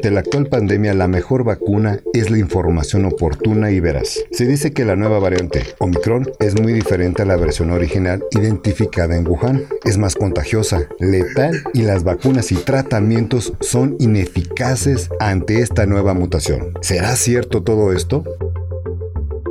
[0.00, 4.18] Ante la actual pandemia, la mejor vacuna es la información oportuna y veraz.
[4.30, 9.14] Se dice que la nueva variante Omicron es muy diferente a la versión original identificada
[9.14, 9.64] en Wuhan.
[9.84, 16.72] Es más contagiosa, letal y las vacunas y tratamientos son ineficaces ante esta nueva mutación.
[16.80, 18.24] ¿Será cierto todo esto?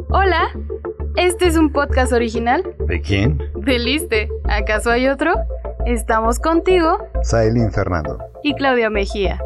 [0.09, 0.47] Hola,
[1.15, 3.37] este es un podcast original ¿De quién?
[3.55, 4.29] de Liste.
[4.45, 5.31] ¿Acaso hay otro?
[5.85, 8.17] Estamos contigo Sailin Fernando.
[8.41, 9.39] y Claudia Mejía.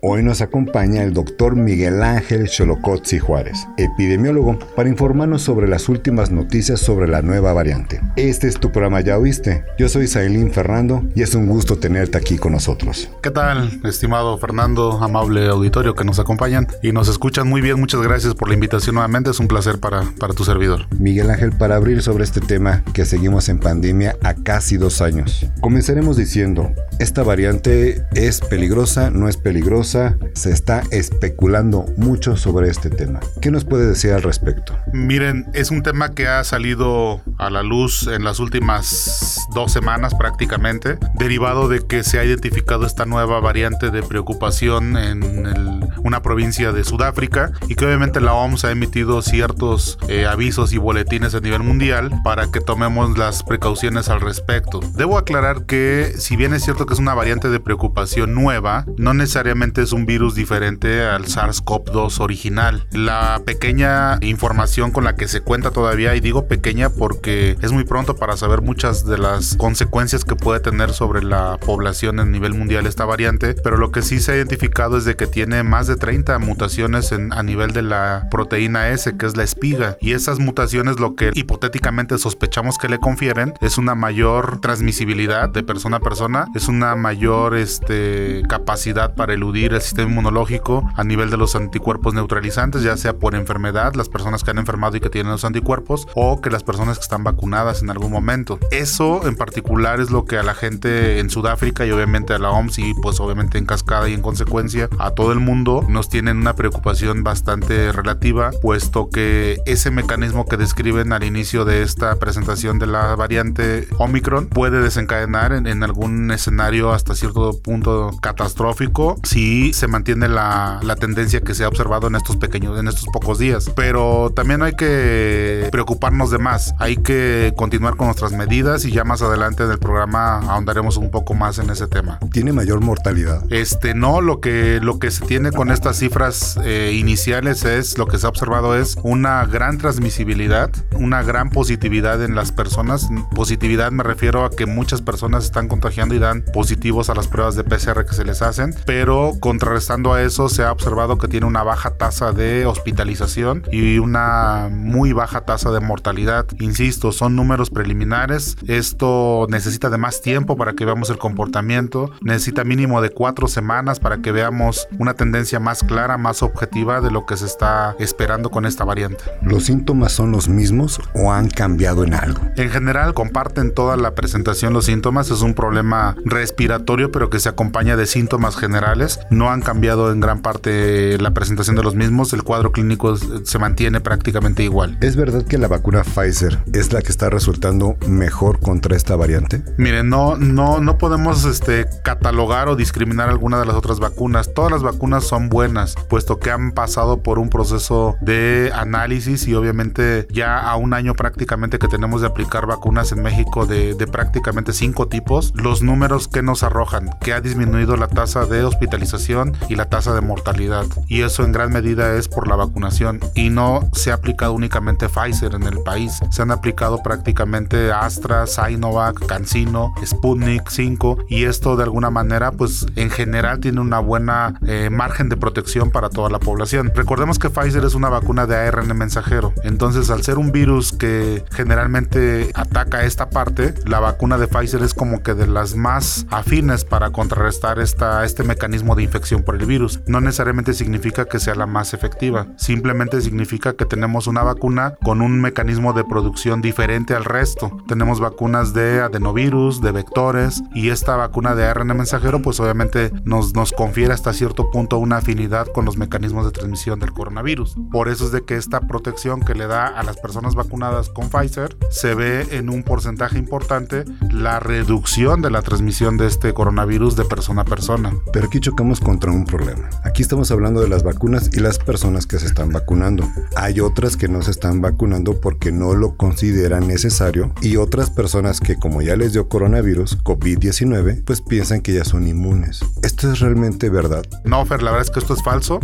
[0.00, 6.30] Hoy nos acompaña el doctor Miguel Ángel Xolocotzi Juárez, epidemiólogo, para informarnos sobre las últimas
[6.30, 8.00] noticias sobre la nueva variante.
[8.14, 9.64] Este es tu programa Ya Oíste.
[9.76, 13.10] Yo soy Sailín Fernando y es un gusto tenerte aquí con nosotros.
[13.20, 17.80] ¿Qué tal, estimado Fernando, amable auditorio que nos acompañan y nos escuchan muy bien?
[17.80, 20.86] Muchas gracias por la invitación nuevamente, es un placer para, para tu servidor.
[20.96, 25.44] Miguel Ángel, para abrir sobre este tema que seguimos en pandemia a casi dos años.
[25.60, 29.10] Comenzaremos diciendo, ¿esta variante es peligrosa?
[29.10, 30.16] ¿No es peligrosa?
[30.34, 33.20] Se está especulando mucho sobre este tema.
[33.40, 34.76] ¿Qué nos puede decir al respecto?
[34.92, 40.14] Miren, es un tema que ha salido a la luz en las últimas dos semanas
[40.14, 46.22] prácticamente, derivado de que se ha identificado esta nueva variante de preocupación en el- una
[46.22, 51.34] provincia de Sudáfrica y que obviamente la OMS ha emitido ciertos eh, avisos y boletines
[51.34, 54.80] a nivel mundial para que tomemos las precauciones al respecto.
[54.94, 59.14] Debo aclarar que si bien es cierto que es una variante de preocupación nueva, no
[59.14, 62.86] necesariamente es un virus diferente al SARS-CoV-2 original.
[62.92, 67.84] La pequeña información con la que se cuenta todavía, y digo pequeña porque es muy
[67.84, 72.54] pronto para saber muchas de las consecuencias que puede tener sobre la población a nivel
[72.54, 75.86] mundial esta variante, pero lo que sí se ha identificado es de que tiene más
[75.86, 80.12] de 30 mutaciones en- a nivel de la proteína S, que es la espiga, y
[80.12, 85.98] esas mutaciones lo que hipotéticamente sospechamos que le confieren es una mayor transmisibilidad de persona
[85.98, 91.36] a persona, es una mayor este, capacidad para eludir el sistema inmunológico a nivel de
[91.36, 95.32] los anticuerpos neutralizantes, ya sea por enfermedad, las personas que han enfermado y que tienen
[95.32, 98.60] los anticuerpos, o que las personas que están vacunadas en algún momento.
[98.70, 102.50] Eso en particular es lo que a la gente en Sudáfrica y obviamente a la
[102.50, 106.36] OMS y pues obviamente en cascada y en consecuencia a todo el mundo nos tienen
[106.36, 112.78] una preocupación bastante relativa, puesto que ese mecanismo que describen al inicio de esta presentación
[112.78, 119.72] de la variante Omicron puede desencadenar en, en algún escenario hasta cierto punto catastrófico si
[119.72, 123.38] se mantiene la, la tendencia que se ha observado en estos pequeños, en estos pocos
[123.38, 123.70] días.
[123.74, 129.04] Pero también hay que preocuparnos de más, hay que continuar con nuestras medidas y ya
[129.04, 132.18] más adelante en el programa ahondaremos un poco más en ese tema.
[132.32, 133.44] ¿Tiene mayor mortalidad?
[133.50, 138.06] Este, no, lo que, lo que se tiene con estas cifras eh, iniciales es, lo
[138.06, 143.08] que se ha observado es una gran transmisibilidad, una gran positividad en las personas.
[143.34, 147.54] Positividad me refiero a que muchas personas están contagiando y dan positivos a las pruebas
[147.54, 151.46] de PCR que se les hacen, pero contrarrestando a eso se ha observado que tiene
[151.46, 156.46] una baja tasa de hospitalización y una muy baja tasa de mortalidad.
[156.58, 158.56] Insisto, son números preliminares.
[158.66, 162.10] Esto necesita de más tiempo para que veamos el comportamiento.
[162.22, 167.12] Necesita mínimo de cuatro semanas para que veamos una tendencia más clara, más objetiva de
[167.12, 169.22] lo que se está esperando con esta variante.
[169.42, 172.40] ¿Los síntomas son los mismos o han cambiado en algo?
[172.56, 175.30] En general comparten toda la presentación los síntomas.
[175.30, 179.18] Es un problema respiratorio, pero que se acompaña de síntomas generales.
[179.30, 182.32] No han cambiado en gran parte la presentación de los mismos.
[182.32, 184.96] El cuadro clínico se mantiene prácticamente igual.
[185.00, 189.64] ¿Es verdad que la vacuna Pfizer es la que está resultando mejor contra esta variante?
[189.78, 194.54] Miren, no, no, no podemos este, catalogar o discriminar alguna de las otras vacunas.
[194.54, 199.54] Todas las vacunas son buenas, puesto que han pasado por un proceso de análisis y
[199.54, 204.06] obviamente ya a un año prácticamente que tenemos de aplicar vacunas en México de, de
[204.06, 209.56] prácticamente cinco tipos, los números que nos arrojan, que ha disminuido la tasa de hospitalización
[209.68, 210.86] y la tasa de mortalidad.
[211.06, 215.08] Y eso en gran medida es por la vacunación y no se ha aplicado únicamente
[215.08, 221.76] Pfizer en el país, se han aplicado prácticamente Astra, Sinovac, CanSino, Sputnik 5 y esto
[221.76, 226.30] de alguna manera pues en general tiene una buena eh, margen de protección para toda
[226.30, 226.92] la población.
[226.94, 231.44] Recordemos que Pfizer es una vacuna de ARN mensajero, entonces al ser un virus que
[231.52, 236.84] generalmente ataca esta parte, la vacuna de Pfizer es como que de las más afines
[236.84, 240.00] para contrarrestar esta, este mecanismo de infección por el virus.
[240.06, 245.20] No necesariamente significa que sea la más efectiva, simplemente significa que tenemos una vacuna con
[245.20, 247.76] un mecanismo de producción diferente al resto.
[247.86, 253.54] Tenemos vacunas de adenovirus, de vectores y esta vacuna de ARN mensajero pues obviamente nos,
[253.54, 257.76] nos confiere hasta cierto punto una afinidad con los mecanismos de transmisión del coronavirus.
[257.90, 261.28] Por eso es de que esta protección que le da a las personas vacunadas con
[261.28, 267.16] Pfizer se ve en un porcentaje importante la reducción de la transmisión de este coronavirus
[267.16, 268.14] de persona a persona.
[268.32, 269.90] Pero aquí chocamos contra un problema.
[270.04, 273.28] Aquí estamos hablando de las vacunas y las personas que se están vacunando.
[273.56, 278.60] Hay otras que no se están vacunando porque no lo consideran necesario y otras personas
[278.60, 282.80] que como ya les dio coronavirus, COVID-19, pues piensan que ya son inmunes.
[283.02, 284.24] ¿Esto es realmente verdad?
[284.44, 285.80] No, Fer, la verdad es que esto es falso.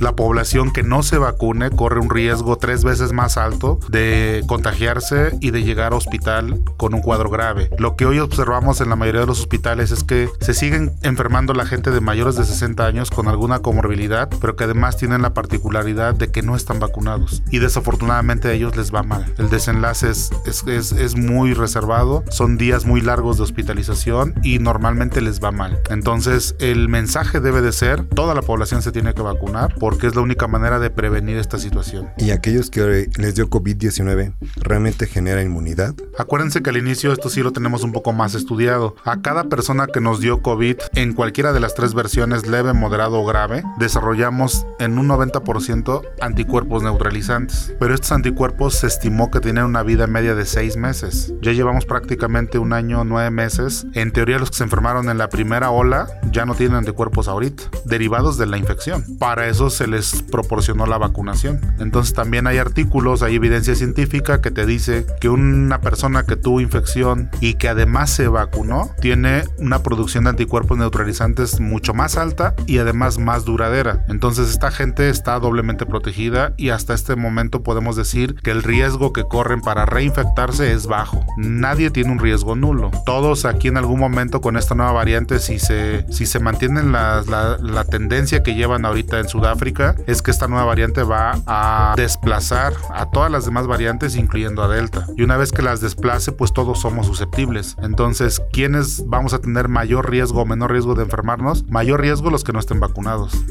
[0.00, 5.36] La población que no se vacune corre un riesgo tres veces más alto de contagiarse
[5.40, 7.70] y de llegar a hospital con un cuadro grave.
[7.78, 11.54] Lo que hoy observamos en la mayoría de los hospitales es que se siguen enfermando
[11.54, 15.32] la gente de mayores de 60 años con alguna comorbilidad, pero que además tienen la
[15.32, 17.42] particularidad de que no están vacunados.
[17.50, 19.32] Y desafortunadamente a ellos les va mal.
[19.38, 25.22] El desenlace es, es, es muy reservado, son días muy largos de hospitalización y normalmente
[25.22, 25.80] les va mal.
[25.88, 30.14] Entonces el mensaje debe de ser, toda la población se tiene que vacunar porque es
[30.14, 32.10] la única manera de prevenir esta situación.
[32.18, 35.94] ¿Y aquellos que les dio COVID-19 realmente genera inmunidad?
[36.18, 38.94] Acuérdense que al inicio esto sí lo tenemos un poco más estudiado.
[39.04, 43.20] A cada persona que nos dio COVID en cualquiera de las tres versiones, leve, moderado
[43.20, 47.74] o grave, desarrollamos en un 90% anticuerpos neutralizantes.
[47.78, 51.32] Pero estos anticuerpos se estimó que tienen una vida media de seis meses.
[51.40, 53.86] Ya llevamos prácticamente un año, nueve meses.
[53.94, 57.64] En teoría los que se enfermaron en la primera ola ya no tienen anticuerpos ahorita,
[57.84, 59.04] derivados de la infección.
[59.18, 61.60] Para eso se les proporcionó la vacunación.
[61.78, 66.60] Entonces también hay artículos, hay evidencia científica que te dice que una persona que tuvo
[66.60, 69.27] infección y que además se vacunó tiene
[69.58, 74.04] una producción de anticuerpos neutralizantes mucho más alta y además más duradera.
[74.08, 79.12] Entonces esta gente está doblemente protegida y hasta este momento podemos decir que el riesgo
[79.12, 81.24] que corren para reinfectarse es bajo.
[81.36, 82.90] Nadie tiene un riesgo nulo.
[83.04, 87.22] Todos aquí en algún momento con esta nueva variante, si se, si se mantienen la,
[87.60, 92.74] la, tendencia que llevan ahorita en Sudáfrica, es que esta nueva variante va a desplazar
[92.94, 95.06] a todas las demás variantes, incluyendo a Delta.
[95.16, 97.76] Y una vez que las desplace, pues todos somos susceptibles.
[97.82, 101.66] Entonces, ¿quiénes vamos a tener mayor riesgo o menor riesgo de enfermarnos?
[101.66, 103.44] Mayor riesgo los que no estén vacunados.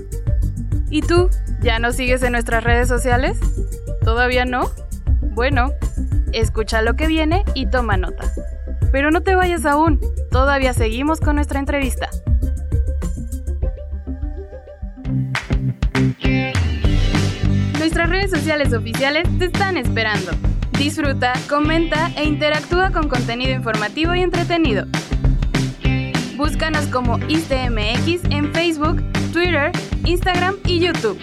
[0.90, 1.30] ¿Y tú?
[1.62, 3.38] ¿Ya nos sigues en nuestras redes sociales?
[4.02, 4.72] ¿Todavía no?
[5.34, 5.74] Bueno,
[6.32, 8.32] escucha lo que viene y toma nota.
[8.94, 10.00] Pero no te vayas aún,
[10.32, 12.10] todavía seguimos con nuestra entrevista.
[17.78, 20.32] Nuestras redes sociales oficiales te están esperando.
[20.78, 24.86] Disfruta, comenta e interactúa con contenido informativo y entretenido.
[26.38, 29.02] Búscanos como ICMX en Facebook,
[29.34, 29.72] Twitter,
[30.06, 31.20] Instagram y YouTube.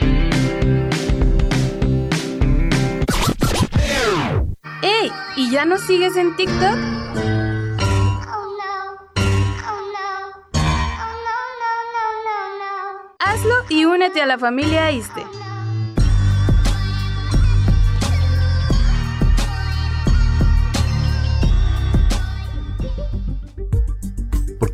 [4.82, 5.12] ¡Ey!
[5.36, 6.76] ¿Y ya nos sigues en TikTok?
[13.20, 15.43] Hazlo y únete a la familia ISTE.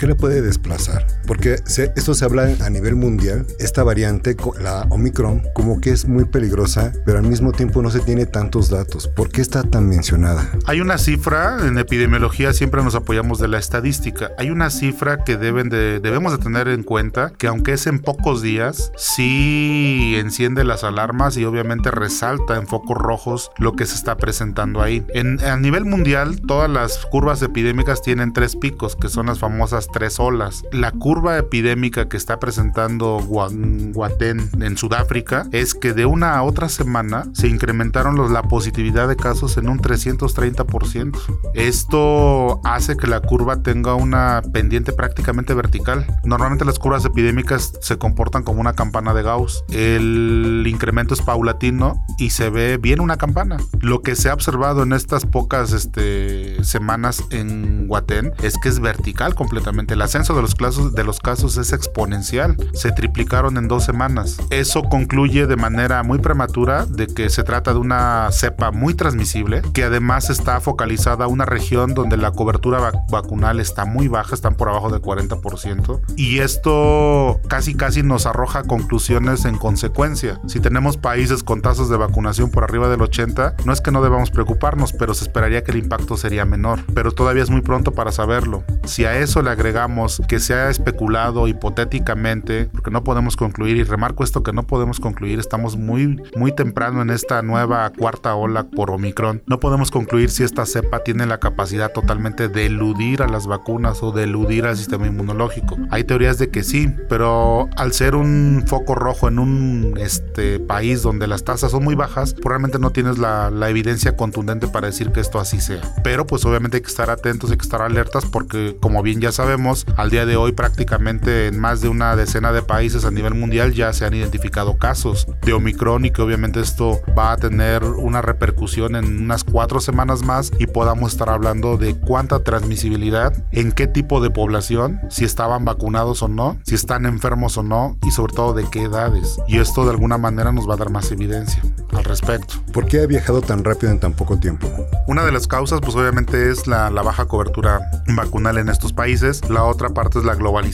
[0.00, 1.06] Qué la puede desplazar?
[1.30, 3.46] Porque se, esto se habla a nivel mundial.
[3.60, 8.00] Esta variante, la Omicron, como que es muy peligrosa, pero al mismo tiempo no se
[8.00, 9.06] tiene tantos datos.
[9.06, 10.50] ¿Por qué está tan mencionada?
[10.66, 14.32] Hay una cifra, en epidemiología siempre nos apoyamos de la estadística.
[14.38, 18.00] Hay una cifra que deben de, debemos de tener en cuenta, que aunque es en
[18.00, 23.94] pocos días, sí enciende las alarmas y obviamente resalta en focos rojos lo que se
[23.94, 25.06] está presentando ahí.
[25.14, 29.86] En, a nivel mundial, todas las curvas epidémicas tienen tres picos, que son las famosas
[29.92, 30.64] tres olas.
[30.72, 36.68] La curva epidémica que está presentando Guatén en Sudáfrica es que de una a otra
[36.68, 41.18] semana se incrementaron los, la positividad de casos en un 330%.
[41.54, 46.06] Esto hace que la curva tenga una pendiente prácticamente vertical.
[46.24, 49.64] Normalmente las curvas epidémicas se comportan como una campana de Gauss.
[49.70, 53.58] El incremento es paulatino y se ve bien una campana.
[53.80, 58.80] Lo que se ha observado en estas pocas este, semanas en Guatén es que es
[58.80, 63.68] vertical completamente el ascenso de los casos, de los casos es exponencial, se triplicaron en
[63.68, 64.38] dos semanas.
[64.50, 69.62] Eso concluye de manera muy prematura de que se trata de una cepa muy transmisible,
[69.74, 74.54] que además está focalizada a una región donde la cobertura vacunal está muy baja, están
[74.54, 80.40] por abajo del 40%, y esto casi casi nos arroja conclusiones en consecuencia.
[80.46, 84.02] Si tenemos países con tasas de vacunación por arriba del 80, no es que no
[84.02, 86.80] debamos preocuparnos, pero se esperaría que el impacto sería menor.
[86.94, 88.64] Pero todavía es muy pronto para saberlo.
[88.84, 90.99] Si a eso le agregamos que se ha especulado
[91.48, 96.52] hipotéticamente, porque no podemos concluir, y remarco esto que no podemos concluir, estamos muy, muy
[96.52, 101.26] temprano en esta nueva cuarta ola por Omicron, no podemos concluir si esta cepa tiene
[101.26, 105.78] la capacidad totalmente de eludir a las vacunas o de eludir al sistema inmunológico.
[105.90, 111.02] Hay teorías de que sí, pero al ser un foco rojo en un este, país
[111.02, 115.12] donde las tasas son muy bajas, probablemente no tienes la, la evidencia contundente para decir
[115.12, 115.80] que esto así sea.
[116.04, 119.32] Pero pues obviamente hay que estar atentos, hay que estar alertas porque como bien ya
[119.32, 123.34] sabemos, al día de hoy prácticamente en más de una decena de países a nivel
[123.34, 127.84] mundial ya se han identificado casos de Omicron y que obviamente esto va a tener
[127.84, 133.72] una repercusión en unas cuatro semanas más y podamos estar hablando de cuánta transmisibilidad, en
[133.72, 138.10] qué tipo de población, si estaban vacunados o no, si están enfermos o no y
[138.10, 139.38] sobre todo de qué edades.
[139.48, 142.54] Y esto de alguna manera nos va a dar más evidencia al respecto.
[142.72, 144.66] ¿Por qué ha viajado tan rápido en tan poco tiempo?
[145.06, 149.42] Una de las causas pues obviamente es la, la baja cobertura vacunal en estos países.
[149.50, 150.69] La otra parte es la globalización.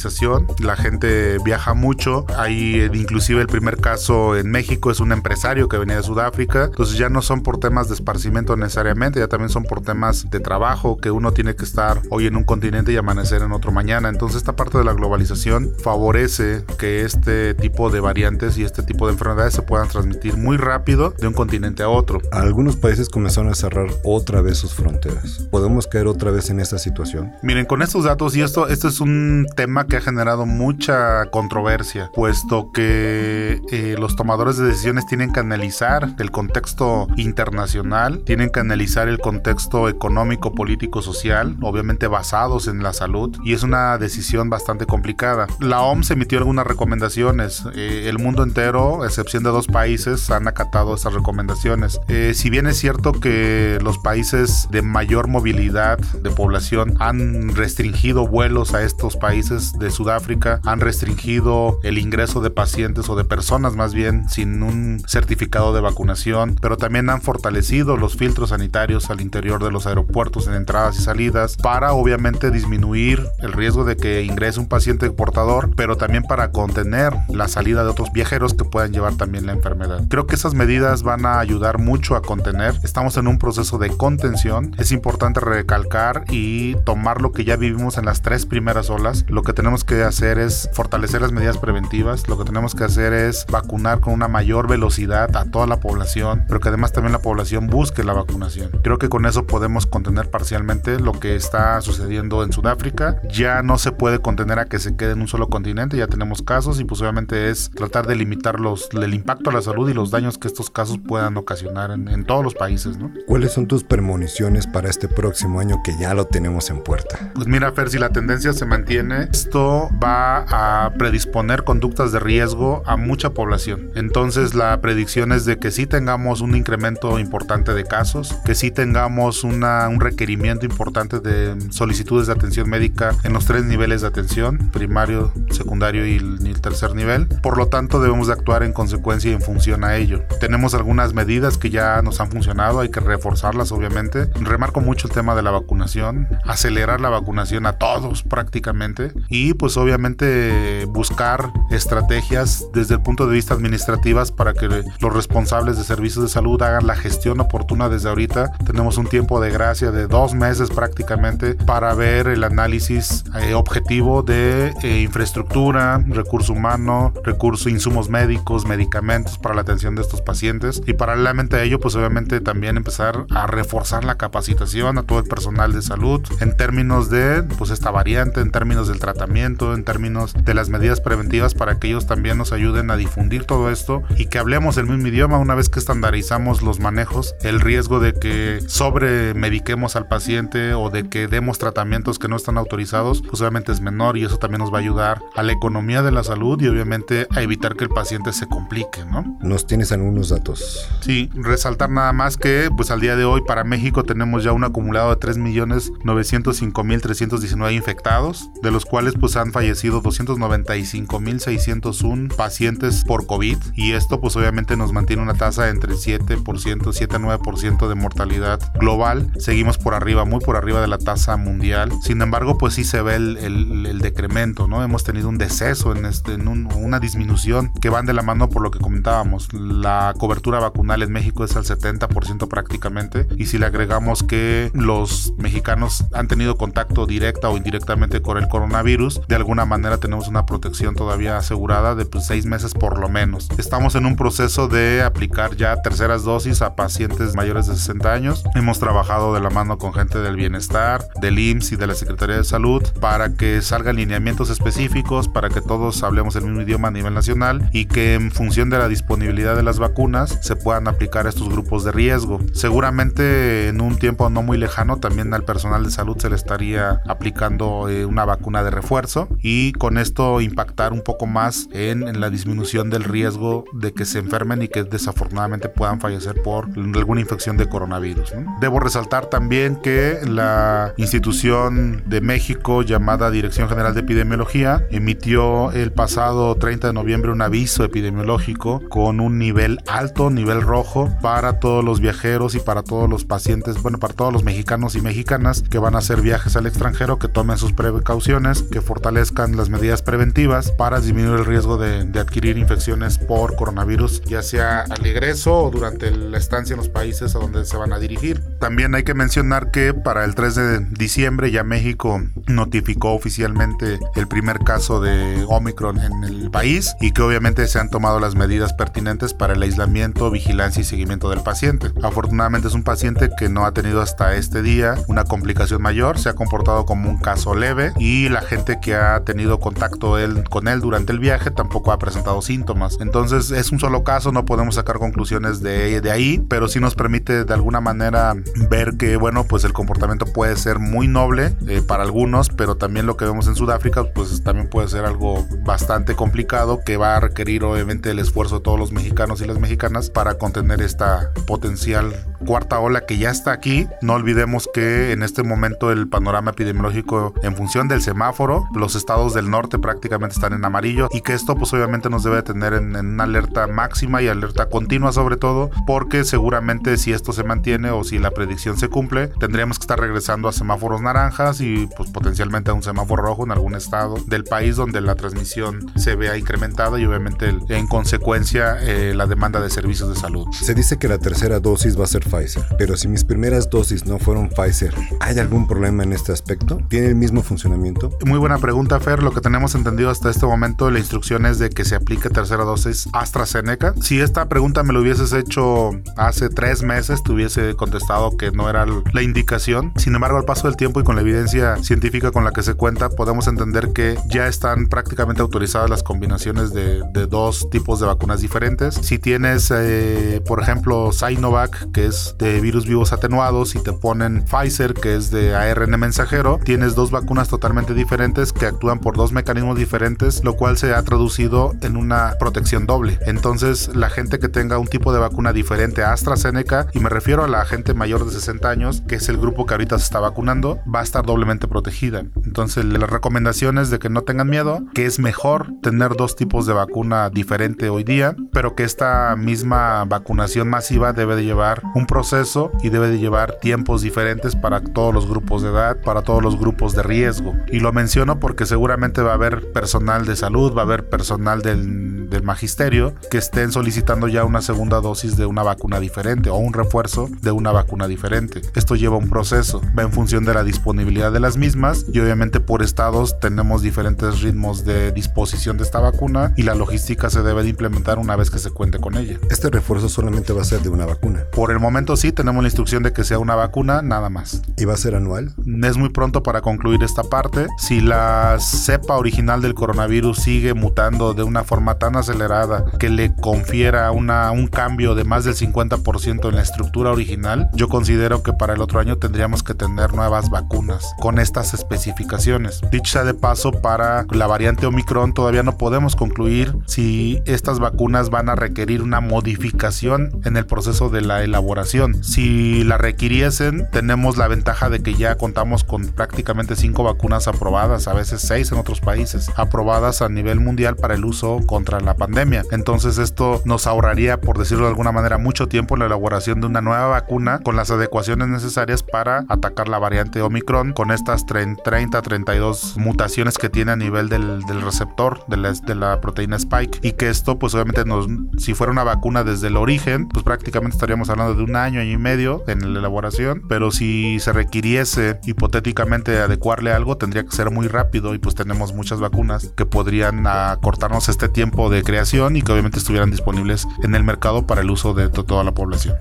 [0.59, 2.27] La gente viaja mucho.
[2.37, 6.65] Ahí eh, inclusive el primer caso en México es un empresario que venía de Sudáfrica.
[6.65, 10.41] Entonces ya no son por temas de esparcimiento necesariamente, ya también son por temas de
[10.41, 14.09] trabajo que uno tiene que estar hoy en un continente y amanecer en otro mañana.
[14.09, 19.07] Entonces esta parte de la globalización favorece que este tipo de variantes y este tipo
[19.07, 22.21] de enfermedades se puedan transmitir muy rápido de un continente a otro.
[22.33, 25.49] Algunos países comenzaron a cerrar otra vez sus fronteras.
[25.51, 27.33] ¿Podemos caer otra vez en esta situación?
[27.43, 32.11] Miren, con estos datos, y esto, esto es un tema que ha generado mucha controversia,
[32.15, 38.61] puesto que eh, los tomadores de decisiones tienen que analizar el contexto internacional, tienen que
[38.61, 44.51] analizar el contexto económico, político, social, obviamente basados en la salud, y es una decisión
[44.51, 45.47] bastante complicada.
[45.61, 50.49] La OMS emitió algunas recomendaciones, eh, el mundo entero, a excepción de dos países, han
[50.49, 52.01] acatado esas recomendaciones.
[52.09, 58.27] Eh, si bien es cierto que los países de mayor movilidad de población han restringido
[58.27, 63.75] vuelos a estos países de Sudáfrica, han restringido el ingreso de pacientes o de personas
[63.75, 69.21] más bien sin un certificado de vacunación, pero también han fortalecido los filtros sanitarios al
[69.21, 74.23] interior de los aeropuertos en entradas y salidas para obviamente disminuir el riesgo de que
[74.23, 78.93] ingrese un paciente portador, pero también para contener la salida de otros viajeros que puedan
[78.93, 80.05] llevar también la enfermedad.
[80.09, 82.75] Creo que esas medidas van a ayudar mucho a contener.
[82.83, 84.75] Estamos en un proceso de contención.
[84.79, 89.25] Es importante recalcar y tomar lo que ya vivimos en las tres primeras olas.
[89.29, 92.29] Lo que tenemos que hacer es fortalecer las medidas preventivas.
[92.29, 96.45] Lo que tenemos que hacer es vacunar con una mayor velocidad a toda la población,
[96.47, 98.71] pero que además también la población busque la vacunación.
[98.85, 103.21] Creo que con eso podemos contener parcialmente lo que está sucediendo en Sudáfrica.
[103.29, 106.43] Ya no se puede contener a que se quede en un solo continente, ya tenemos
[106.43, 109.95] casos y pues obviamente es tratar de limitar los, el impacto a la salud y
[109.95, 112.99] los daños que estos casos puedan ocasionar en, en todos los países.
[112.99, 113.11] ¿no?
[113.27, 117.33] ¿Cuáles son tus premoniciones para este próximo año que ya lo tenemos en puerta?
[117.35, 120.45] Pues mira, Fer, si la tendencia se mantiene, esto va
[120.85, 123.91] a predisponer conductas de riesgo a mucha población.
[123.95, 128.71] Entonces la predicción es de que sí tengamos un incremento importante de casos, que sí
[128.71, 134.09] tengamos una, un requerimiento importante de solicitudes de atención médica en los tres niveles de
[134.09, 137.27] atención, primario, secundario y el, y el tercer nivel.
[137.43, 140.23] Por lo tanto, debemos de actuar en consecuencia y en función a ello.
[140.41, 144.27] Tenemos algunas medidas que ya nos han funcionado, hay que reforzarlas obviamente.
[144.41, 149.77] Remarco mucho el tema de la vacunación, acelerar la vacunación a todos prácticamente y pues
[149.77, 156.25] obviamente buscar estrategias desde el punto de vista administrativas para que los responsables de servicios
[156.25, 158.53] de salud hagan la gestión oportuna desde ahorita.
[158.65, 164.23] Tenemos un tiempo de gracia de dos meses prácticamente para ver el análisis eh, objetivo
[164.23, 170.83] de eh, infraestructura, recurso humano, recursos, insumos médicos, medicamentos para la atención de estos pacientes
[170.87, 175.27] y paralelamente a ello pues obviamente también empezar a reforzar la capacitación a todo el
[175.27, 180.35] personal de salud en términos de pues esta variante, en términos del tratamiento, en términos
[180.35, 184.27] de las medidas preventivas para que ellos también nos ayuden a difundir todo esto y
[184.27, 188.61] que hablemos el mismo idioma una vez que estandarizamos los manejos, el riesgo de que
[188.67, 193.73] sobre mediquemos al paciente o de que demos tratamientos que no están autorizados, pues obviamente
[193.73, 196.61] es menor y eso también nos va a ayudar a la economía de la salud
[196.61, 199.39] y obviamente a evitar que el paciente se complique, ¿no?
[199.41, 200.89] ¿Nos tienes algunos datos?
[201.01, 204.65] Sí, resaltar nada más que pues al día de hoy para México tenemos ya un
[204.65, 213.59] acumulado de 3.905.319 infectados infectados, de los cuales pues han fallecido 295.601 pacientes por COVID
[213.75, 219.33] y esto pues obviamente nos mantiene una tasa entre 7%, 7-9% de mortalidad global.
[219.39, 221.93] Seguimos por arriba, muy por arriba de la tasa mundial.
[222.03, 224.85] Sin embargo, pues sí se ve el, el, decremento, ¿no?
[224.85, 228.63] Hemos tenido un deceso en, este, en una disminución que van de la mano por
[228.63, 229.53] lo que comentábamos.
[229.53, 235.35] La cobertura vacunal en México es al 70% prácticamente y si le agregamos que los
[235.39, 240.47] mexicanos han tenido contacto directa o indirectamente con el coronavirus, de alguna manera tenemos una
[240.47, 243.49] protección todavía asegurada de pues, seis meses por lo menos.
[243.57, 248.43] Estamos en un proceso de aplicar ya terceras dosis a pacientes mayores de 60 años.
[248.55, 252.37] Hemos trabajado de la mano con gente del bienestar, del IMSS y de la Secretaría
[252.37, 256.91] de Salud para que salgan lineamientos específicos, para que todos hablemos el mismo idioma a
[256.91, 261.27] nivel nacional y que en función de la disponibilidad de las vacunas se puedan aplicar
[261.27, 262.41] a estos grupos de riesgo.
[262.53, 267.03] Seguramente en un tiempo no muy lejano también al personal de salud se le estaría
[267.07, 268.96] aplicando eh, una vacuna de refuerzo
[269.43, 274.19] y con esto impactar un poco más en, la disminución del riesgo de que se
[274.19, 278.33] enfermen y que desafortunadamente puedan fallecer por alguna infección de coronavirus.
[278.61, 285.93] Debo resaltar también que la institución de México llamada Dirección General de Epidemiología emitió el
[285.93, 291.85] pasado 30 de noviembre un aviso epidemiológico con un nivel alto, nivel rojo para todos
[291.85, 295.79] los viajeros y para todos los pacientes, bueno, para todos los mexicanos y mexicanas que
[295.79, 300.71] van a hacer viajes al extranjero, que tomen sus precauciones, que fortalezcan las medidas preventivas
[300.71, 306.11] para disminuir el riesgo de, adquirir infecciones por coronavirus, ya sea al ingreso o durante
[306.11, 308.41] la estancia en los países a donde se van a dirigir.
[308.59, 314.29] También hay que mencionar que para el 3 de diciembre ya México notificó oficialmente el
[314.29, 318.73] primer caso de Omicron en el país y que obviamente se han tomado las medidas
[318.73, 321.93] pertinentes para el aislamiento, vigilancia y seguimiento del paciente.
[322.03, 326.29] Afortunadamente es un paciente que no ha tenido hasta este día una complicación mayor, se
[326.29, 328.43] ha comportado como un caso leve y la
[328.81, 332.99] que ha tenido contacto él, con él durante el viaje tampoco ha presentado síntomas.
[333.01, 336.95] Entonces es un solo caso, no podemos sacar conclusiones de, de ahí, pero sí nos
[336.95, 338.35] permite de alguna manera
[338.71, 343.07] ver que bueno pues el comportamiento puede ser muy noble eh, para algunos, pero también
[343.07, 347.21] lo que vemos en Sudáfrica pues también puede ser algo bastante complicado que va a
[347.21, 352.13] requerir obviamente el esfuerzo de todos los mexicanos y las mexicanas para contener esta potencial
[352.45, 353.87] cuarta ola que ya está aquí.
[354.03, 359.35] No olvidemos que en este momento el panorama epidemiológico en función del semáforo, los estados
[359.35, 362.97] del norte prácticamente están en amarillo y que esto pues obviamente nos debe tener en,
[362.97, 367.91] en una alerta máxima y alerta continua sobre todo porque seguramente si esto se mantiene
[367.91, 372.11] o si la predicción se cumple tendríamos que estar regresando a semáforos naranjas y pues
[372.11, 376.37] potencialmente a un semáforo rojo en algún estado del país donde la transmisión se vea
[376.37, 380.47] incrementada y obviamente en consecuencia eh, la demanda de servicios de salud.
[380.53, 384.07] Se dice que la tercera dosis va a ser Pfizer, pero si mis primeras dosis
[384.07, 386.79] no fueron Pfizer, ¿hay algún problema en este aspecto?
[386.89, 388.11] ¿Tiene el mismo funcionamiento?
[388.25, 389.23] Muy buena pregunta, Fer.
[389.23, 392.65] Lo que tenemos entendido hasta este momento, la instrucción es de que se aplique tercera
[392.65, 393.95] dosis AstraZeneca.
[394.01, 398.69] Si esta pregunta me lo hubieses hecho hace tres meses, te hubiese contestado que no
[398.69, 399.93] era la indicación.
[399.97, 402.75] Sin embargo, al paso del tiempo y con la evidencia científica con la que se
[402.75, 408.41] cuenta, podemos entender que ya están prácticamente autorizadas las combinaciones de, dos tipos de vacunas
[408.41, 408.95] diferentes.
[408.95, 414.45] Si tienes, eh, por ejemplo, Sinovac, que es de virus vivos atenuados, y te ponen
[414.45, 419.33] Pfizer, que es de ARN mensajero, tienes dos vacunas totalmente diferentes que actúan por dos
[419.33, 423.19] mecanismos diferentes, lo cual se ha traducido en una protección doble.
[423.27, 427.45] Entonces, la gente que tenga un tipo de vacuna diferente a AstraZeneca, y me refiero
[427.45, 430.21] a la gente mayor de 60 años, que es el grupo que ahorita se está
[430.21, 432.25] vacunando, va a estar doblemente protegida.
[432.45, 436.73] Entonces, las recomendaciones de que no tengan miedo, que es mejor tener dos tipos de
[436.73, 442.71] vacuna diferente hoy día, pero que esta misma vacunación masiva debe de llevar un proceso
[442.83, 446.59] y debe de llevar tiempos diferentes para todos los grupos de edad, para todos los
[446.59, 447.55] grupos de riesgo.
[447.69, 451.63] Y lo menciono porque seguramente va a haber personal de salud, va a haber personal
[451.63, 456.57] del, del magisterio que estén solicitando ya una segunda dosis de una vacuna diferente o
[456.57, 458.63] un refuerzo de una vacuna diferente.
[458.75, 462.61] Esto lleva un proceso, va en función de la disponibilidad de las mismas y obviamente
[462.61, 467.63] por estados tenemos diferentes ritmos de disposición de esta vacuna y la logística se debe
[467.63, 469.39] de implementar una vez que se cuente con ella.
[469.51, 471.45] Este refuerzo solamente va a ser de una vacuna.
[471.53, 474.63] Por el momento sí, tenemos la instrucción de que sea una vacuna, nada más.
[474.77, 475.55] ¿Y va a ser anual?
[475.83, 477.67] Es muy pronto para concluir esta parte.
[477.79, 478.16] Si la
[478.61, 484.51] cepa original del coronavirus sigue mutando de una forma tan acelerada que le confiera una,
[484.51, 488.81] un cambio de más del 50% en la estructura original, yo considero que para el
[488.81, 492.81] otro año tendríamos que tener nuevas vacunas con estas especificaciones.
[492.91, 498.31] Dicho sea de paso, para la variante Omicron todavía no podemos concluir si estas vacunas
[498.31, 502.23] van a requerir una modificación en el proceso de la elaboración.
[502.23, 508.06] Si la requiriesen, tenemos la ventaja de que ya contamos con prácticamente cinco vacunas aprobadas,
[508.09, 512.15] a veces seis en otros países, aprobadas a nivel mundial para el uso contra la
[512.15, 512.65] pandemia.
[512.71, 516.67] Entonces esto nos ahorraría, por decirlo de alguna manera, mucho tiempo en la elaboración de
[516.67, 521.83] una nueva vacuna con las adecuaciones necesarias para atacar la variante Omicron con estas 30,
[522.23, 527.13] 32 mutaciones que tiene a nivel del, receptor de la, de la proteína Spike y
[527.13, 528.27] que esto pues obviamente nos,
[528.59, 532.13] si fuera una vacuna desde el origen, pues prácticamente estaríamos hablando de un año, año
[532.13, 537.71] y medio en la elaboración, pero si se requiriese hipotéticamente adecuarle algo, tendría que ser
[537.71, 542.63] muy rápido y pues tenemos muchas vacunas que podrían acortarnos este tiempo de creación y
[542.63, 546.15] que obviamente estuvieran disponibles en el mercado para el uso de toda la población.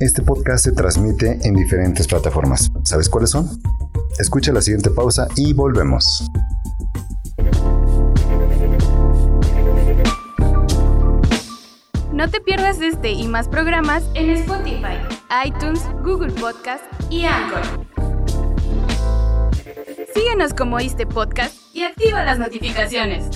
[0.00, 2.72] Este podcast se transmite en diferentes plataformas.
[2.82, 3.48] ¿Sabes cuáles son?
[4.18, 6.24] Escucha la siguiente pausa y volvemos.
[12.12, 14.98] No te pierdas este y más programas en Spotify,
[15.46, 17.87] iTunes, Google Podcast y Anchor.
[20.18, 23.30] Síguenos como este podcast y activa las notificaciones.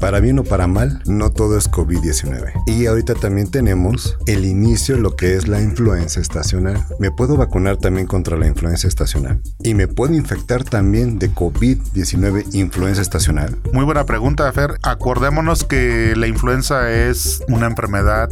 [0.00, 2.62] Para bien o para mal, no todo es COVID-19.
[2.66, 6.82] Y ahorita también tenemos el inicio de lo que es la influenza estacional.
[6.98, 9.42] Me puedo vacunar también contra la influenza estacional.
[9.62, 13.58] Y me puedo infectar también de COVID-19 influenza estacional.
[13.74, 14.78] Muy buena pregunta, Fer.
[14.82, 18.30] Acordémonos que la influenza es una enfermedad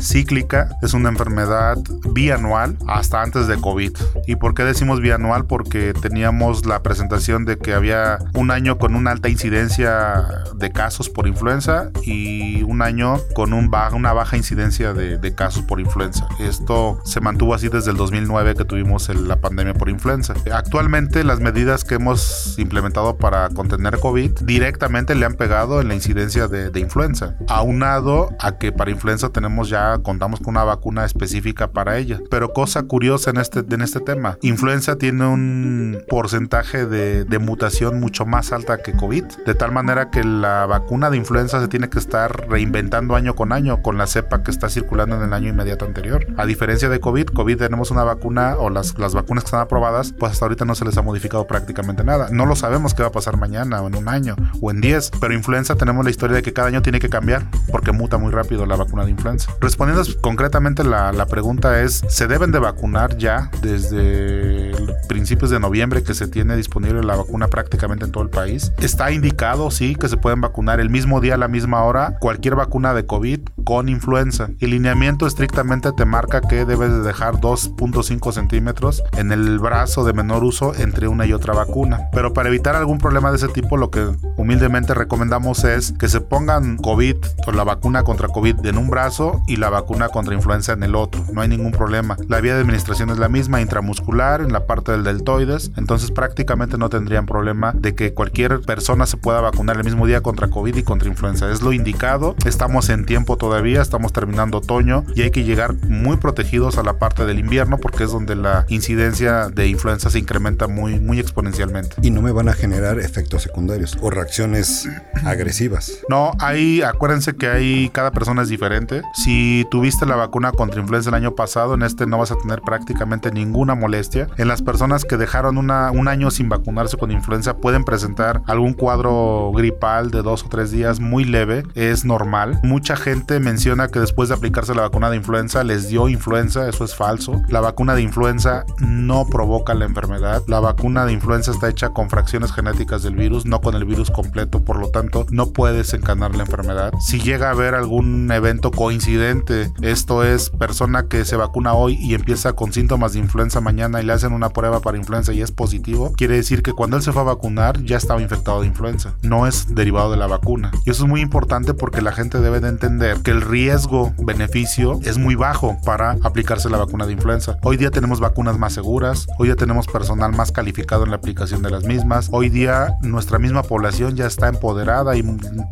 [0.00, 1.76] cíclica, es una enfermedad
[2.14, 3.92] bianual hasta antes de COVID.
[4.26, 5.44] ¿Y por qué decimos bianual?
[5.44, 10.24] Porque teníamos la presentación de que había un año con una alta incidencia
[10.56, 15.80] de casos por influenza y un año con un una baja incidencia de, casos por
[15.80, 16.26] influenza.
[16.40, 20.34] Esto se mantuvo así desde el 2009 que tuvimos la pandemia por influenza.
[20.52, 25.94] Actualmente las medidas que hemos implementado para contener COVID directamente le han pegado en la
[25.94, 31.04] incidencia de, de influenza, aunado a que para influenza tenemos ya, contamos con una vacuna
[31.04, 32.18] específica para ella.
[32.28, 38.00] Pero cosa curiosa en este, en este tema, influenza tiene un porcentaje de, de mutación
[38.00, 41.88] mucho más alta que COVID, de tal manera que la vacuna de influenza se tiene
[41.88, 45.48] que estar reinventando año con año con la cepa que está circulando en el año
[45.48, 46.26] inmediato anterior.
[46.36, 50.12] A diferencia de COVID, COVID tenemos una vacuna o las, las vacunas que están aprobadas,
[50.12, 52.28] pues hasta ahorita no se les ha modificado prácticamente nada.
[52.30, 55.12] No lo sabemos qué va a pasar mañana o en un año o en 10,
[55.20, 58.32] pero influenza tenemos la historia de que cada año tiene que cambiar porque muta muy
[58.32, 59.52] rápido la vacuna de influenza.
[59.60, 64.72] Respondiendo concretamente la, la pregunta es, ¿se deben de vacunar ya desde
[65.08, 68.72] principios de noviembre que se tiene disponible la vacuna prácticamente en todo el país?
[68.78, 72.56] Está indicado, sí, que se pueden vacunar el mismo día a la misma hora cualquier
[72.56, 74.50] vacuna de COVID con influenza.
[74.60, 80.12] El lineamiento estrictamente te marca que debes de dejar 2.5 centímetros en el brazo de
[80.12, 82.08] menor uso entre una y otra vacuna.
[82.12, 86.20] Pero para evitar algún problema de ese tipo, lo que humildemente recomendamos es que se
[86.20, 90.72] pongan COVID o la vacuna contra COVID en un brazo y la vacuna contra influenza
[90.72, 91.24] en el otro.
[91.32, 92.16] No hay ningún problema.
[92.28, 95.70] La vía de administración es la misma, intramuscular, en la parte del deltoides.
[95.76, 100.22] Entonces prácticamente no tendrían problema de que cualquier persona se pueda vacunar el mismo día
[100.22, 101.50] contra COVID y contra influenza.
[101.50, 102.34] Es lo indicado.
[102.44, 106.98] Estamos en tiempo todavía, estamos terminando otoño y hay que llegar muy protegidos a la
[106.98, 111.96] parte del invierno porque es donde la incidencia de influenza se incrementa muy, muy exponencialmente.
[112.02, 114.88] Y no me van a generar efectos secundarios o reacciones
[115.24, 115.92] agresivas.
[116.08, 119.02] No, hay, acuérdense que hay, cada persona es diferente.
[119.14, 122.60] Si tuviste la vacuna contra influenza el año pasado, en este no vas a tener
[122.62, 124.28] prácticamente ninguna molestia.
[124.36, 128.74] En las personas que dejaron una, un año sin vacunarse con influenza pueden presentar algún
[128.74, 132.60] cuadro gripal de dos o tres días muy leve, es normal.
[132.62, 136.84] Mucha gente menciona que después de aplicarse la vacuna de influenza les dio influenza, eso
[136.84, 137.40] es falso.
[137.48, 140.42] La vacuna de influenza no provoca la enfermedad.
[140.46, 144.10] La vacuna de influenza está hecha con fracciones genéticas del virus, no con el virus
[144.10, 146.92] completo, por lo tanto no puedes encanar la enfermedad.
[147.00, 152.14] Si llega a haber algún evento coincidente, esto es persona que se vacuna hoy y
[152.14, 155.52] empieza con síntomas de influenza mañana y le hacen una prueba para influenza y es
[155.52, 159.14] positivo, quiere decir que cuando él se fue a vacunar ya estaba infectado de influenza.
[159.22, 160.82] No es derivado de la vacuna vacuna.
[160.84, 165.18] Y eso es muy importante porque la gente debe de entender que el riesgo-beneficio es
[165.18, 167.58] muy bajo para aplicarse la vacuna de influenza.
[167.62, 171.62] Hoy día tenemos vacunas más seguras, hoy día tenemos personal más calificado en la aplicación
[171.62, 175.22] de las mismas, hoy día nuestra misma población ya está empoderada y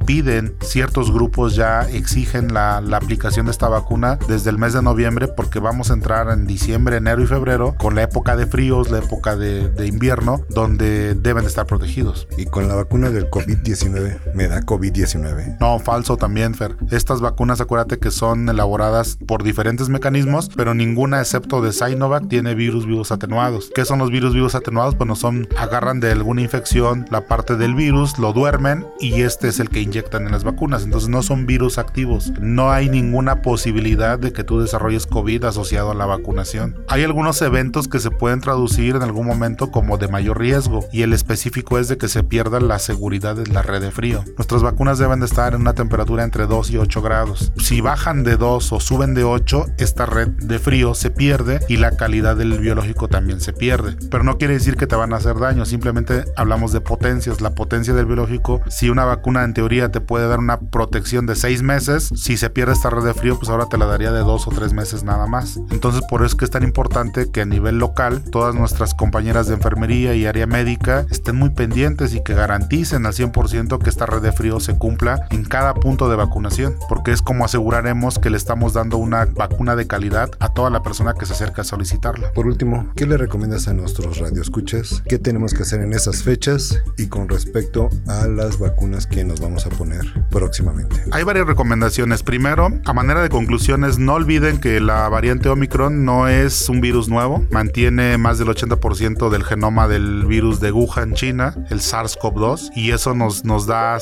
[0.06, 4.82] piden ciertos grupos ya exigen la, la aplicación de esta vacuna desde el mes de
[4.82, 8.90] noviembre porque vamos a entrar en diciembre, enero y febrero con la época de fríos,
[8.90, 12.28] la época de, invierno, donde deben de estar protegidos.
[12.36, 15.58] Y con la vacuna del COVID-19, ¿me da COVID-19?
[15.60, 16.76] No, falso también, Fer.
[16.90, 22.54] Estas vacunas, acuérdate que son elaboradas por diferentes mecanismos, pero ninguna excepto de Sinovac tiene
[22.54, 23.70] virus vivos atenuados.
[23.74, 24.94] ¿Qué son los virus vivos atenuados?
[24.94, 29.48] Pues no son, agarran de alguna infección la parte del virus, lo duermen y este
[29.48, 30.84] es el que inyectan en las vacunas.
[30.84, 32.32] Entonces no son virus activos.
[32.40, 36.76] No hay ninguna posibilidad de que tú desarrolles COVID asociado a la vacunación.
[36.88, 41.02] Hay algunos eventos que se pueden traducir en algún momento como de mayor riesgo y
[41.02, 44.24] el específico es de que se pierda la seguridad de la red de frío.
[44.58, 47.52] Nuestras vacunas deben de estar en una temperatura entre 2 y 8 grados.
[47.58, 51.76] Si bajan de 2 o suben de 8, esta red de frío se pierde y
[51.76, 53.96] la calidad del biológico también se pierde.
[54.10, 57.40] Pero no quiere decir que te van a hacer daño, simplemente hablamos de potencias.
[57.40, 61.36] La potencia del biológico, si una vacuna en teoría te puede dar una protección de
[61.36, 64.22] 6 meses, si se pierde esta red de frío, pues ahora te la daría de
[64.22, 65.60] 2 o 3 meses nada más.
[65.70, 69.46] Entonces por eso es que es tan importante que a nivel local todas nuestras compañeras
[69.46, 74.06] de enfermería y área médica estén muy pendientes y que garanticen al 100% que esta
[74.06, 78.30] red de frío se cumpla en cada punto de vacunación, porque es como aseguraremos que
[78.30, 81.64] le estamos dando una vacuna de calidad a toda la persona que se acerca a
[81.64, 82.32] solicitarla.
[82.32, 85.02] Por último, ¿qué le recomiendas a nuestros radioescuchas?
[85.08, 89.40] ¿Qué tenemos que hacer en esas fechas y con respecto a las vacunas que nos
[89.40, 91.04] vamos a poner próximamente?
[91.12, 92.22] Hay varias recomendaciones.
[92.22, 97.08] Primero, a manera de conclusiones, no olviden que la variante Omicron no es un virus
[97.08, 102.90] nuevo, mantiene más del 80% del genoma del virus de Wuhan, China, el SARS-CoV-2, y
[102.92, 103.98] eso nos, nos da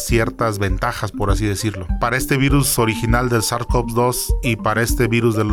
[0.59, 1.87] ventajas, por así decirlo.
[2.01, 5.51] Para este virus original del SARS-CoV-2 y para este virus, del,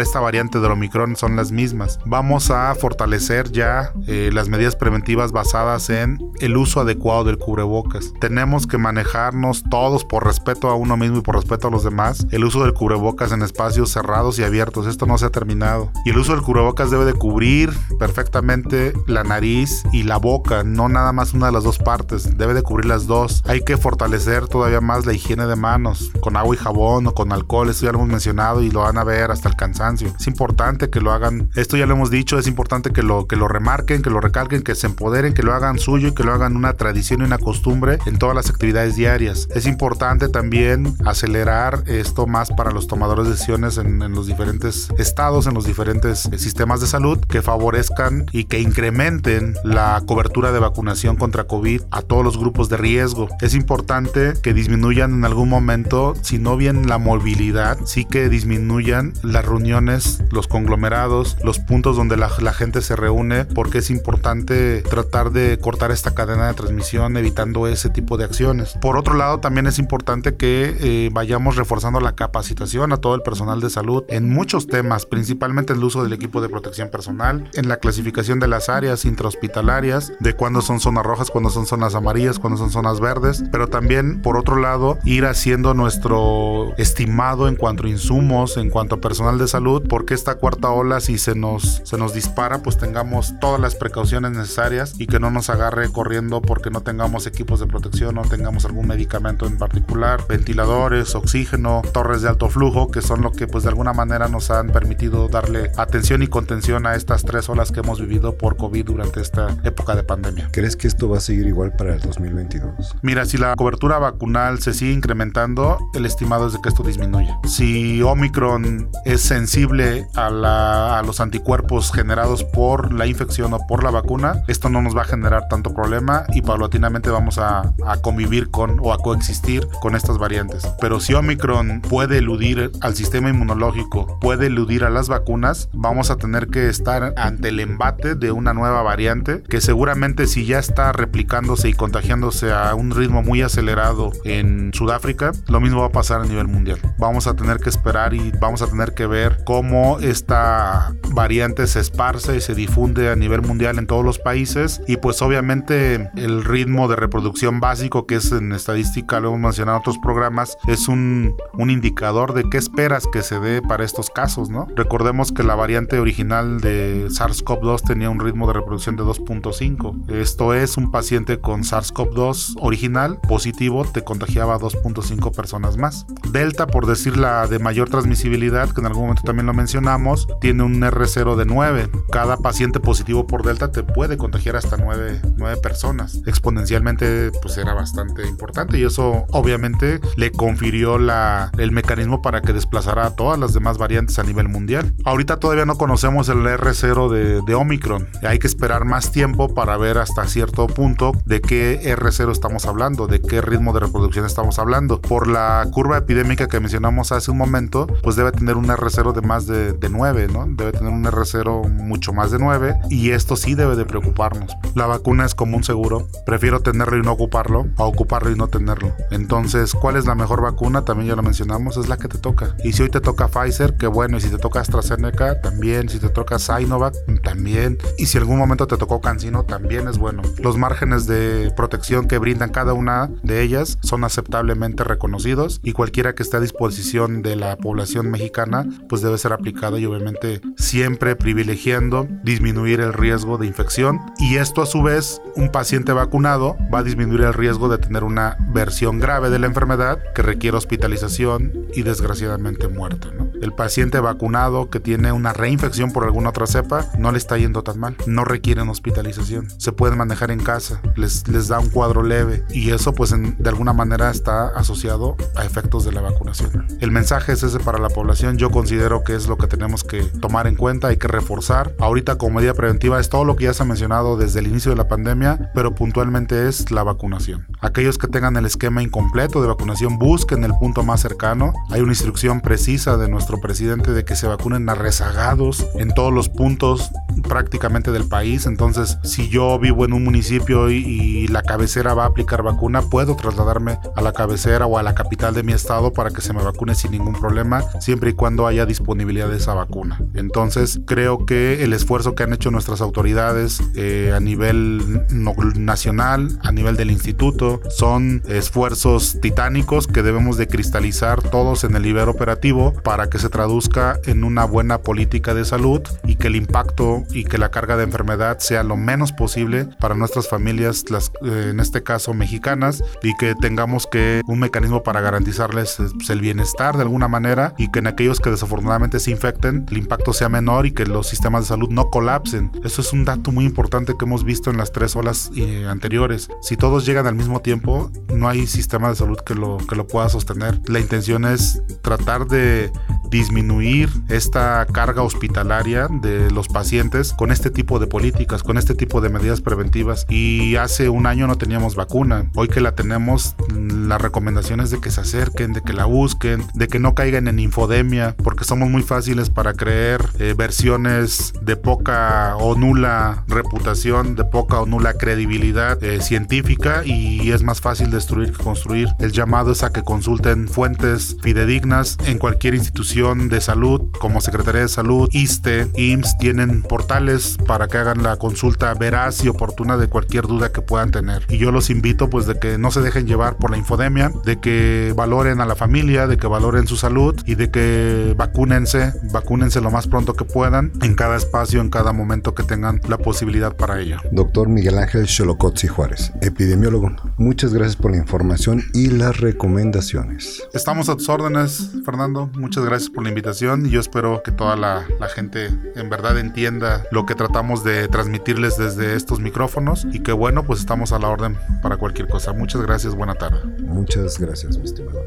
[0.00, 1.98] esta variante del Omicron son las mismas.
[2.06, 8.12] Vamos a fortalecer ya eh, las medidas preventivas basadas en el uso adecuado del cubrebocas.
[8.20, 12.26] Tenemos que manejarnos todos por respeto a uno mismo y por respeto a los demás.
[12.30, 15.92] El uso del cubrebocas en espacios cerrados y abiertos, esto no se ha terminado.
[16.04, 20.88] Y el uso del cubrebocas debe de cubrir perfectamente la nariz y la boca, no
[20.88, 23.42] nada más una de las dos partes, debe de cubrir las dos.
[23.46, 27.32] Hay que fortalecer todavía más la higiene de manos con agua y jabón o con
[27.32, 30.14] alcohol, esto ya lo hemos mencionado y lo van a ver hasta el cansancio.
[30.18, 33.36] Es importante que lo hagan, esto ya lo hemos dicho, es importante que lo, que
[33.36, 36.32] lo remarquen, que lo recalquen, que se empoderen, que lo hagan suyo y que lo
[36.32, 39.48] hagan una tradición y una costumbre en todas las actividades diarias.
[39.54, 44.90] Es importante también acelerar esto más para los tomadores de decisiones en, en los diferentes
[44.98, 50.60] estados, en los diferentes sistemas de salud, que favorezcan y que incrementen la cobertura de
[50.60, 53.28] vacunación contra COVID a todos los grupos de riesgo.
[53.40, 59.14] Es importante que disminuyan en algún momento, si no bien la movilidad, sí que disminuyan
[59.22, 65.30] las reuniones, los conglomerados, los puntos donde la, gente se reúne, porque es importante tratar
[65.30, 68.74] de cortar esta cadena de transmisión evitando ese tipo de acciones.
[68.80, 73.22] Por otro lado, también es importante que eh, vayamos reforzando la capacitación a todo el
[73.22, 77.68] personal de salud en muchos temas, principalmente el uso del equipo de protección personal, en
[77.68, 82.38] la clasificación de las áreas intrahospitalarias, de cuándo son zonas rojas, cuándo son zonas amarillas,
[82.38, 87.86] cuándo son zonas verdes, pero también por otro lado ir haciendo nuestro estimado en cuanto
[87.86, 91.82] a insumos, en cuanto a personal de salud, porque esta cuarta ola si se nos
[91.84, 96.40] se nos dispara, pues tengamos todas las precauciones necesarias y que no nos agarre corriendo
[96.40, 102.22] porque no tengamos equipos de protección, no tengamos algún medicamento en particular, ventiladores, oxígeno, torres
[102.22, 105.70] de alto flujo, que son lo que pues de alguna manera nos han permitido darle
[105.76, 109.94] atención y contención a estas tres olas que hemos vivido por COVID durante esta época
[109.94, 110.48] de pandemia.
[110.52, 112.96] ¿Crees que esto va a seguir igual para el 2022?
[113.02, 117.34] Mira, si la cobertura vacunal se sigue incrementando, el estimado es de que esto disminuye.
[117.44, 123.82] Si Omicron es sensible a, la, a los anticuerpos generados por la infección o por
[123.84, 127.96] la vacuna, esto no nos va a generar tanto problema y paulatinamente vamos a, a
[128.02, 130.66] convivir con o a coexistir con estas variantes.
[130.80, 136.16] Pero si Omicron puede eludir al sistema inmunológico, puede eludir a las vacunas, vamos a
[136.16, 140.92] tener que estar ante el embate de una nueva variante que seguramente si ya está
[140.92, 143.81] replicándose y contagiándose a un ritmo muy acelerado
[144.24, 146.78] en Sudáfrica, lo mismo va a pasar a nivel mundial.
[146.98, 151.80] Vamos a tener que esperar y vamos a tener que ver cómo esta variante se
[151.80, 156.44] esparce y se difunde a nivel mundial en todos los países y pues obviamente el
[156.44, 160.88] ritmo de reproducción básico que es en estadística, lo hemos mencionado en otros programas, es
[160.88, 164.66] un, un indicador de qué esperas que se dé para estos casos, ¿no?
[164.76, 170.10] Recordemos que la variante original de SARS-CoV-2 tenía un ritmo de reproducción de 2.5.
[170.10, 173.61] Esto es un paciente con SARS-CoV-2 original positivo
[173.92, 176.04] te contagiaba a 2.5 personas más.
[176.30, 180.64] Delta, por decir la de mayor transmisibilidad, que en algún momento también lo mencionamos, tiene
[180.64, 181.90] un R0 de 9.
[182.10, 186.20] Cada paciente positivo por Delta te puede contagiar hasta 9, 9 personas.
[186.26, 192.52] Exponencialmente, pues era bastante importante y eso obviamente le confirió la, el mecanismo para que
[192.52, 194.94] desplazara a todas las demás variantes a nivel mundial.
[195.04, 198.08] Ahorita todavía no conocemos el R0 de, de Omicron.
[198.22, 203.06] Hay que esperar más tiempo para ver hasta cierto punto de qué R0 estamos hablando,
[203.06, 205.00] de qué ritmo de reproducción estamos hablando.
[205.00, 209.20] Por la curva epidémica que mencionamos hace un momento, pues debe tener un R0 de
[209.20, 210.46] más de, de 9, ¿no?
[210.48, 214.56] Debe tener un R0 mucho más de 9 y esto sí debe de preocuparnos.
[214.74, 216.08] La vacuna es como un seguro.
[216.24, 218.94] Prefiero tenerlo y no ocuparlo a ocuparlo y no tenerlo.
[219.10, 220.84] Entonces, ¿cuál es la mejor vacuna?
[220.84, 222.56] También ya lo mencionamos, es la que te toca.
[222.64, 224.16] Y si hoy te toca Pfizer, qué bueno.
[224.16, 225.88] Y si te toca AstraZeneca, también.
[225.88, 227.78] Si te toca Sinovac, también.
[227.98, 230.22] Y si algún momento te tocó CanSino, también es bueno.
[230.38, 236.14] Los márgenes de protección que brindan cada una de ellas son aceptablemente reconocidos y cualquiera
[236.14, 241.16] que esté a disposición de la población mexicana, pues debe ser aplicado y obviamente siempre
[241.16, 244.00] privilegiando disminuir el riesgo de infección.
[244.18, 248.04] Y esto a su vez, un paciente vacunado va a disminuir el riesgo de tener
[248.04, 253.08] una versión grave de la enfermedad que requiere hospitalización y desgraciadamente muerte.
[253.40, 257.62] El paciente vacunado que tiene una reinfección por alguna otra cepa no le está yendo
[257.62, 262.02] tan mal, no requieren hospitalización, se pueden manejar en casa, les, les da un cuadro
[262.02, 266.66] leve y eso pues de alguna manera está asociado a efectos de la vacunación.
[266.80, 270.02] El mensaje es ese para la población, yo considero que es lo que tenemos que
[270.02, 271.74] tomar en cuenta, hay que reforzar.
[271.78, 274.70] Ahorita como medida preventiva es todo lo que ya se ha mencionado desde el inicio
[274.70, 277.46] de la pandemia, pero puntualmente es la vacunación.
[277.62, 281.52] Aquellos que tengan el esquema incompleto de vacunación busquen el punto más cercano.
[281.70, 286.12] Hay una instrucción precisa de nuestro presidente de que se vacunen a rezagados en todos
[286.12, 286.90] los puntos
[287.28, 288.46] prácticamente del país.
[288.46, 293.14] Entonces, si yo vivo en un municipio y, la cabecera va a aplicar vacuna, puedo
[293.14, 296.42] trasladarme a la cabecera o a la capital de mi estado para que se me
[296.42, 300.00] vacune sin ningún problema, siempre y cuando haya disponibilidad de esa vacuna.
[300.14, 305.06] Entonces, creo que el esfuerzo que han hecho nuestras autoridades eh, a nivel
[305.54, 311.82] nacional, a nivel del instituto, son esfuerzos titánicos que debemos de cristalizar todos en el
[311.82, 316.36] nivel operativo para que se traduzca en una buena política de salud y que el
[316.36, 321.10] impacto y que la carga de enfermedad sea lo menos posible para nuestras familias, las,
[321.24, 326.20] eh, en este caso mexicanas, y que tengamos que un mecanismo para garantizarles pues, el
[326.20, 330.28] bienestar de alguna manera y que en aquellos que desafortunadamente se infecten el impacto sea
[330.28, 332.50] menor y que los sistemas de salud no colapsen.
[332.64, 336.28] Eso es un dato muy importante que hemos visto en las tres olas eh, anteriores.
[336.40, 339.86] Si todos llegan al mismo tiempo, no hay sistema de salud que lo, que lo
[339.86, 340.60] pueda sostener.
[340.68, 342.70] La intención es tratar de
[343.12, 349.02] disminuir esta carga hospitalaria de los pacientes con este tipo de políticas, con este tipo
[349.02, 350.06] de medidas preventivas.
[350.08, 352.30] Y hace un año no teníamos vacuna.
[352.34, 356.68] Hoy que la tenemos, las recomendaciones de que se acerquen, de que la busquen, de
[356.68, 362.36] que no caigan en infodemia, porque somos muy fáciles para creer eh, versiones de poca
[362.36, 368.32] o nula reputación, de poca o nula credibilidad eh, científica y es más fácil destruir
[368.32, 368.88] que construir.
[369.00, 374.60] El llamado es a que consulten fuentes fidedignas en cualquier institución de salud como Secretaría
[374.60, 379.88] de Salud, ISTE, IMSS, tienen portales para que hagan la consulta veraz y oportuna de
[379.88, 381.26] cualquier duda que puedan tener.
[381.28, 384.38] Y yo los invito pues de que no se dejen llevar por la infodemia, de
[384.38, 389.60] que valoren a la familia, de que valoren su salud y de que vacúnense, vacúnense
[389.60, 393.56] lo más pronto que puedan en cada espacio, en cada momento que tengan la posibilidad
[393.56, 393.96] para ello.
[394.12, 400.44] Doctor Miguel Ángel Xolocotzi Juárez, epidemiólogo, muchas gracias por la información y las recomendaciones.
[400.54, 402.30] Estamos a tus órdenes, Fernando.
[402.36, 406.18] Muchas gracias por la invitación y yo espero que toda la, la, gente en verdad
[406.18, 410.98] entienda lo que tratamos de transmitirles desde estos micrófonos y que bueno, pues estamos a
[410.98, 412.32] la orden para cualquier cosa.
[412.32, 413.40] Muchas gracias, buena tarde.
[413.62, 415.02] Muchas gracias, mi estimado.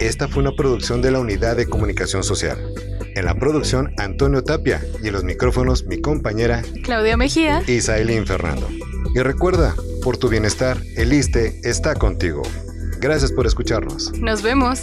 [0.00, 2.58] Esta fue una producción de la Unidad de Comunicación Social.
[3.14, 8.26] En la producción, Antonio Tapia y en los micrófonos, mi compañera Claudia Mejía y Sailin
[8.26, 8.68] Fernando.
[9.14, 12.42] Y recuerda, por tu bienestar, el ISTE está contigo.
[13.00, 14.12] Gracias por escucharnos.
[14.18, 14.82] Nos vemos.